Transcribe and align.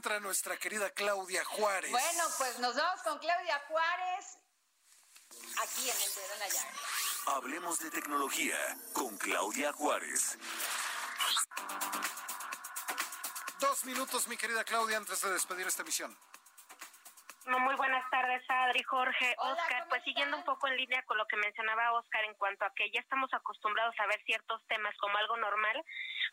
encuentra 0.00 0.20
nuestra 0.20 0.56
querida 0.56 0.88
Claudia 0.94 1.44
Juárez. 1.44 1.90
Bueno, 1.90 2.24
pues 2.38 2.58
nos 2.58 2.74
vamos 2.74 3.02
con 3.02 3.18
Claudia 3.18 3.60
Juárez 3.68 4.38
aquí 5.62 5.90
en 5.90 5.96
el 5.96 6.14
dedo 6.14 6.32
en 6.32 6.38
la 6.38 6.48
llaga. 6.48 7.36
Hablemos 7.36 7.78
de 7.80 7.90
tecnología 7.90 8.56
con 8.94 9.18
Claudia 9.18 9.74
Juárez. 9.74 10.38
Dos 13.60 13.84
minutos, 13.84 14.26
mi 14.28 14.38
querida 14.38 14.64
Claudia, 14.64 14.96
antes 14.96 15.20
de 15.20 15.32
despedir 15.32 15.66
esta 15.66 15.82
emisión. 15.82 16.16
No, 17.44 17.58
muy 17.58 17.74
buenas 17.74 18.08
tardes, 18.10 18.42
Adri, 18.48 18.82
Jorge, 18.84 19.34
Hola, 19.36 19.52
Oscar. 19.52 19.80
¿cómo 19.80 19.88
Pues 19.90 20.04
siguiendo 20.04 20.36
un 20.36 20.44
poco 20.44 20.68
en 20.68 20.76
línea 20.76 21.02
con 21.04 21.18
lo 21.18 21.26
que 21.26 21.36
mencionaba 21.36 21.92
Oscar 21.92 22.24
en 22.24 22.34
cuanto 22.34 22.64
a 22.64 22.72
que 22.74 22.90
ya 22.90 23.00
estamos 23.00 23.28
acostumbrados 23.34 23.94
a 23.98 24.06
ver 24.06 24.22
ciertos 24.24 24.64
temas 24.66 24.96
como 24.98 25.18
algo 25.18 25.36
normal, 25.36 25.84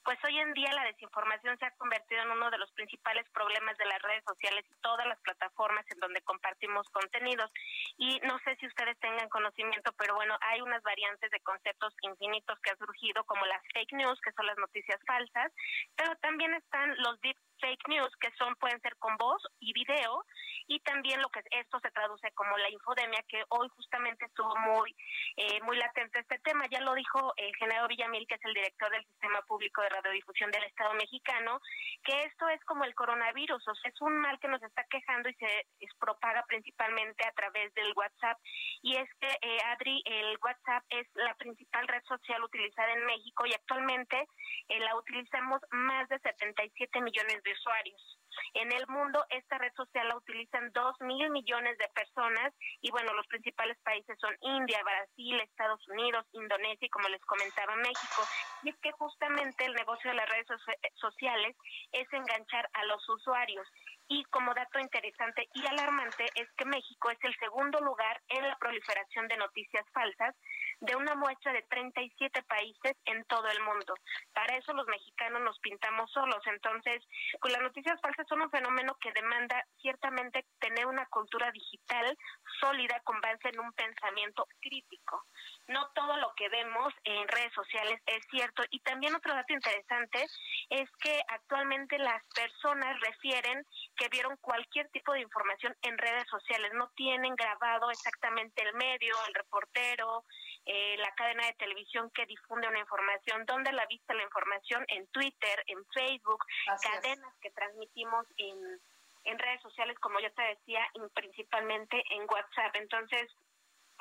pues 0.07 0.23
hoy 0.23 0.39
en 0.39 0.53
día 0.53 0.71
la 0.71 0.85
desinformación 0.85 1.59
se 1.59 1.65
ha 1.65 1.71
convertido 1.71 2.21
en 2.21 2.31
uno 2.31 2.49
de 2.49 2.57
los 2.57 2.71
principales 2.71 3.29
problemas 3.31 3.77
de 3.77 3.87
las 3.87 4.01
redes 4.01 4.23
sociales 4.25 4.63
y 4.71 4.81
todas 4.81 5.05
las 5.05 5.19
plataformas 5.19 5.83
en 5.91 5.99
donde 5.99 6.21
compartimos 6.21 6.87
contenidos. 6.91 7.51
Y 7.97 8.17
no 8.23 8.39
sé 8.39 8.55
si 8.55 8.67
ustedes 8.67 8.97
tengan 8.99 9.27
conocimiento, 9.27 9.91
pero 9.97 10.15
bueno, 10.15 10.37
hay 10.39 10.61
unas 10.61 10.81
variantes 10.81 11.29
de 11.29 11.41
conceptos 11.41 11.93
infinitos 12.03 12.57
que 12.61 12.69
han 12.69 12.77
surgido, 12.77 13.25
como 13.25 13.45
las 13.47 13.61
fake 13.73 13.91
news, 13.99 14.17
que 14.21 14.31
son 14.31 14.45
las 14.45 14.57
noticias 14.57 14.97
falsas, 15.05 15.51
pero 15.97 16.15
también 16.21 16.53
están 16.53 16.95
los 16.99 17.19
deep 17.19 17.35
fake 17.59 17.89
news, 17.89 18.15
que 18.21 18.31
son 18.37 18.55
pueden 18.55 18.79
ser 18.79 18.95
con 18.97 19.17
voz 19.17 19.43
y 19.59 19.73
video, 19.73 20.23
y 20.67 20.79
también 20.81 21.21
lo 21.21 21.29
que 21.29 21.41
esto 21.51 21.79
se 21.81 21.91
traduce 21.91 22.31
como 22.31 22.57
la 22.57 22.69
infodemia, 22.69 23.23
que 23.27 23.43
hoy 23.49 23.67
justamente 23.75 24.25
estuvo 24.25 24.55
muy 24.57 24.95
eh, 25.37 25.61
muy 25.63 25.77
latente 25.77 26.19
este 26.19 26.39
tema. 26.39 26.65
Ya 26.69 26.81
lo 26.81 26.93
dijo 26.93 27.33
el 27.37 27.55
general 27.55 27.87
Villamil, 27.87 28.27
que 28.27 28.35
es 28.35 28.45
el 28.45 28.53
director 28.53 28.91
del 28.91 29.05
Sistema 29.05 29.41
Público 29.43 29.81
de 29.81 29.89
Radiodifusión 30.01 30.51
del 30.51 30.63
Estado 30.63 30.93
mexicano, 30.93 31.59
que 32.03 32.23
esto 32.23 32.47
es 32.49 32.63
como 32.65 32.83
el 32.85 32.93
coronavirus, 32.95 33.67
o 33.67 33.75
sea, 33.75 33.91
es 33.91 34.01
un 34.01 34.17
mal 34.19 34.39
que 34.39 34.47
nos 34.47 34.61
está 34.63 34.83
quejando 34.89 35.29
y 35.29 35.33
se 35.35 35.65
es- 35.79 35.93
propaga 35.99 36.43
principalmente 36.47 37.25
a 37.25 37.31
través 37.31 37.73
del 37.73 37.91
WhatsApp. 37.95 38.37
Y 38.81 38.95
es 38.95 39.09
que, 39.19 39.27
eh, 39.41 39.57
Adri, 39.65 40.01
el 40.05 40.37
WhatsApp 40.43 40.83
es 40.89 41.07
la 41.15 41.33
principal 41.35 41.87
red 41.87 42.03
social 42.03 42.43
utilizada 42.43 42.93
en 42.93 43.05
México 43.05 43.45
y 43.45 43.53
actualmente 43.53 44.27
eh, 44.69 44.79
la 44.79 44.95
utilizamos 44.95 45.59
más 45.71 46.07
de 46.09 46.19
77 46.19 47.01
millones 47.01 47.41
de 47.43 47.51
usuarios. 47.53 48.16
En 48.53 48.71
el 48.71 48.87
mundo, 48.87 49.25
esta 49.29 49.57
red 49.57 49.73
social 49.75 50.07
la 50.07 50.17
utilizan 50.17 50.71
2 50.73 51.01
mil 51.01 51.29
millones 51.29 51.77
de 51.77 51.87
personas 51.89 52.53
y 52.81 52.91
bueno, 52.91 53.13
los 53.13 53.27
principales 53.27 53.77
países 53.83 54.17
son 54.19 54.35
India, 54.41 54.81
Brasil, 54.83 55.39
Estados 55.41 55.87
Unidos, 55.87 56.25
Indonesia 56.33 56.85
y 56.85 56.89
como 56.89 57.07
les 57.09 57.21
comentaba 57.25 57.75
México. 57.75 58.21
Y 58.63 58.69
es 58.69 58.77
que 58.77 58.91
justamente 58.93 59.65
el 59.65 59.73
negocio 59.73 60.09
de 60.09 60.17
las 60.17 60.29
redes 60.29 60.47
socia- 60.47 60.77
sociales 60.95 61.55
es 61.91 62.11
enganchar 62.13 62.69
a 62.73 62.85
los 62.85 63.07
usuarios. 63.09 63.67
Y 64.09 64.23
como 64.25 64.53
dato 64.53 64.79
interesante 64.79 65.49
y 65.53 65.65
alarmante 65.67 66.25
es 66.35 66.47
que 66.57 66.65
México 66.65 67.09
es 67.11 67.17
el 67.23 67.35
segundo 67.39 67.79
lugar 67.81 68.21
en 68.29 68.47
la 68.47 68.55
proliferación 68.57 69.27
de 69.27 69.37
noticias 69.37 69.85
falsas 69.91 70.33
de 70.79 70.95
una 70.95 71.15
muestra 71.15 71.53
de 71.53 71.63
37 71.63 72.43
países 72.43 72.93
en 73.05 73.23
todo 73.25 73.47
el 73.47 73.61
mundo. 73.61 73.95
Para 74.33 74.57
eso 74.57 74.73
los 74.73 74.87
mexicanos 74.87 75.41
nos 75.41 75.59
pintamos 75.59 76.11
solos. 76.11 76.41
Entonces, 76.45 77.03
pues 77.41 77.53
las 77.53 77.61
noticias 77.61 77.99
falsas 78.01 78.27
son 78.27 78.41
un 78.41 78.51
fenómeno 78.51 78.95
que 79.01 79.11
demanda 79.11 79.65
ciertamente 79.81 80.45
tener 80.59 80.85
una 80.85 81.05
cultura 81.07 81.51
digital 81.51 82.17
sólida 82.59 82.99
con 83.03 83.19
base 83.21 83.49
en 83.49 83.59
un 83.59 83.71
pensamiento 83.73 84.47
crítico. 84.61 85.25
No 85.67 85.89
todo 85.95 86.17
lo 86.17 86.33
que 86.35 86.49
vemos 86.49 86.93
en 87.03 87.27
redes 87.27 87.53
sociales 87.53 87.99
es 88.05 88.25
cierto. 88.29 88.63
Y 88.69 88.79
también 88.81 89.15
otro 89.15 89.33
dato 89.33 89.53
interesante 89.53 90.25
es 90.69 90.89
que 91.01 91.21
actualmente 91.27 91.97
las 91.97 92.23
personas 92.33 92.99
refieren 93.01 93.65
que 93.95 94.09
vieron 94.09 94.37
cualquier 94.37 94.89
tipo 94.89 95.13
de 95.13 95.21
información 95.21 95.75
en 95.81 95.97
redes 95.97 96.27
sociales. 96.29 96.71
No 96.73 96.89
tienen 96.95 97.35
grabado 97.35 97.89
exactamente 97.91 98.63
el 98.63 98.73
medio, 98.75 99.15
el 99.27 99.33
reportero, 99.33 100.23
eh, 100.69 100.97
la 100.97 101.13
cadena 101.15 101.45
de 101.45 101.53
televisión 101.53 102.11
que 102.11 102.25
difunde 102.25 102.67
una 102.67 102.79
información, 102.79 103.45
dónde 103.45 103.71
la 103.71 103.85
viste 103.85 104.13
la 104.13 104.23
información, 104.23 104.83
en 104.89 105.07
Twitter, 105.07 105.63
en 105.67 105.85
Facebook, 105.93 106.43
Así 106.67 106.87
es. 106.87 106.93
cadenas 106.93 107.33
que 107.41 107.51
transmitimos 107.51 108.25
en, 108.35 108.81
en 109.23 109.39
redes 109.39 109.61
sociales, 109.61 109.97
como 109.99 110.19
yo 110.19 110.31
te 110.33 110.43
decía, 110.43 110.85
y 110.93 110.99
principalmente 111.13 112.03
en 112.11 112.23
WhatsApp. 112.23 112.75
Entonces, 112.75 113.33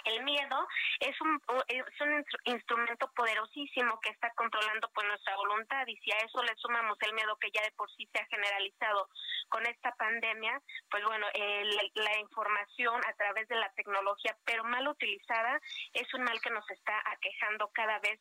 el 0.07 0.23
miedo 0.25 0.67
es 1.01 1.21
un, 1.21 1.41
es 1.69 2.01
un 2.01 2.11
instru- 2.23 2.41
instrumento 2.45 3.11
poderosísimo 3.15 4.01
que 4.01 4.11
está 4.11 4.33
controlando 4.35 4.89
pues 4.95 5.07
nuestra 5.07 5.37
voluntad 5.37 5.87
y 5.87 5.97
si 5.99 6.13
a 6.13 6.19
eso 6.19 6.43
le 6.43 6.55
sumamos 6.57 6.97
el 7.03 7.13
miedo 7.15 7.37
que 7.37 7.51
ya 7.53 7.63
de 7.63 7.73
por 7.73 7.91
sí 7.95 8.09
se 8.13 8.21
ha 8.21 8.27
generalizado 8.27 9.09
con 9.49 9.67
esta 9.67 9.93
pandemia, 9.97 10.61
pues 10.91 11.05
bueno, 11.05 11.27
el- 11.35 11.93
la 11.95 12.19
información 12.19 13.01
a 13.07 13.13
través 13.15 13.49
de 13.49 13.57
la 13.57 13.71
tecnología, 13.75 14.37
pero 14.45 14.65
mal 14.65 14.87
utilizada, 14.89 15.61
es 15.93 16.13
un 16.15 16.23
mal 16.25 16.41
que 16.41 16.51
nos 16.51 16.69
está 16.71 17.03
aquejando 17.07 17.71
cada 17.73 17.99
vez 18.01 18.21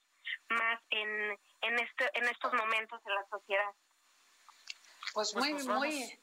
más 0.50 0.80
en, 0.90 1.38
en, 1.62 1.80
este, 1.80 2.10
en 2.14 2.26
estos 2.26 2.54
momentos 2.54 3.00
en 3.06 3.16
la 3.16 3.26
sociedad. 3.30 3.72
Pues 5.14 5.34
Pues 5.34 5.36
muy, 5.36 5.54
muy, 5.54 6.20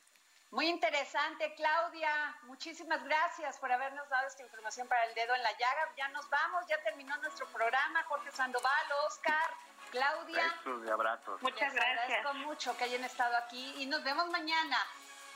muy 0.53 0.69
interesante, 0.69 1.55
Claudia. 1.55 2.37
Muchísimas 2.43 3.03
gracias 3.05 3.57
por 3.59 3.73
habernos 3.73 4.07
dado 4.11 4.27
esta 4.29 4.43
información 4.43 4.87
para 4.87 5.03
el 5.07 5.15
dedo 5.15 5.35
en 5.35 5.43
la 5.43 5.51
llaga. 5.53 5.93
Ya 5.97 6.09
nos 6.09 6.29
vamos, 6.29 6.67
ya 6.69 6.81
terminó 6.83 7.17
nuestro 7.19 7.47
programa. 7.49 8.03
Jorge 8.05 8.31
Sandoval, 8.33 8.87
Oscar, 9.07 9.51
Claudia. 9.91 10.45
Besos 10.59 10.87
y 10.87 10.91
abrazos. 10.91 11.41
Muchas 11.43 11.73
Les 11.73 11.83
agradezco 11.83 12.23
gracias. 12.23 12.47
mucho 12.47 12.77
que 12.77 12.85
hayan 12.85 13.03
estado 13.05 13.35
aquí 13.39 13.75
y 13.79 13.87
nos 13.87 14.05
vemos 14.05 14.29
mañana 14.29 14.77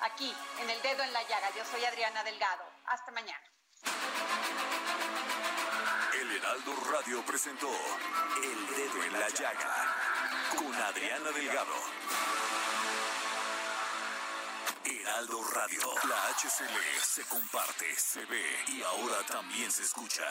aquí 0.00 0.34
en 0.60 0.68
el 0.68 0.82
dedo 0.82 1.02
en 1.02 1.12
la 1.14 1.22
llaga. 1.22 1.48
Yo 1.56 1.64
soy 1.64 1.82
Adriana 1.86 2.22
Delgado. 2.22 2.64
Hasta 2.84 3.10
mañana. 3.12 3.42
El 6.20 6.36
Heraldo 6.36 6.72
Radio 6.92 7.22
presentó 7.24 7.70
El 8.42 8.66
Dedo 8.76 9.02
en 9.04 9.12
la 9.18 9.28
Llaga 9.30 9.94
con 10.58 10.74
Adriana 10.74 11.30
Delgado. 11.30 11.74
Heraldo 15.16 15.38
Radio, 15.54 15.80
la 16.08 16.16
HCL 16.34 17.00
se 17.02 17.22
comparte, 17.30 17.86
se 17.96 18.20
ve 18.20 18.42
y 18.68 18.82
ahora 18.82 19.22
también 19.26 19.70
se 19.70 19.82
escucha. 19.82 20.24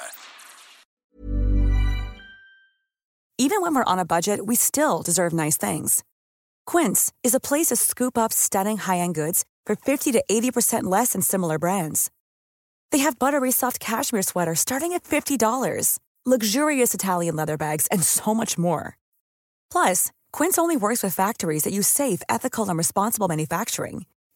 Even 3.40 3.62
when 3.62 3.73
we're 3.73 3.91
on 3.91 3.97
a 3.97 4.06
budget, 4.06 4.46
we 4.46 4.56
still 4.56 5.01
deserve 5.01 5.34
nice 5.34 5.57
things. 5.57 6.03
Quince 6.68 7.12
is 7.23 7.34
a 7.34 7.40
place 7.40 7.68
to 7.68 7.75
scoop 7.75 8.16
up 8.16 8.31
stunning 8.31 8.78
high-end 8.78 9.16
goods 9.16 9.44
for 9.66 9.75
50 9.75 10.12
to 10.12 10.23
80% 10.29 10.84
less 10.84 11.13
than 11.13 11.22
similar 11.22 11.57
brands. 11.57 12.12
They 12.91 13.00
have 13.00 13.17
buttery 13.17 13.52
soft 13.52 13.79
cashmere 13.79 14.22
sweaters 14.22 14.59
starting 14.59 14.94
at 14.94 15.03
$50, 15.03 15.97
luxurious 16.25 16.94
Italian 16.94 17.35
leather 17.35 17.57
bags, 17.57 17.88
and 17.88 18.03
so 18.03 18.35
much 18.35 18.57
more. 18.57 18.97
Plus, 19.72 20.12
Quince 20.31 20.59
only 20.59 20.78
works 20.78 21.02
with 21.02 21.16
factories 21.16 21.63
that 21.63 21.73
use 21.73 21.88
safe, 21.88 22.22
ethical, 22.29 22.70
and 22.70 22.78
responsible 22.78 23.28
manufacturing. 23.28 24.05